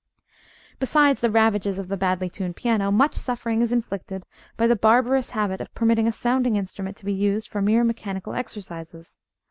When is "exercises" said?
8.33-9.19